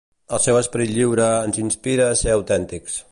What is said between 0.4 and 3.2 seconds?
seu esperit lliure ens inspira a ser autèntics.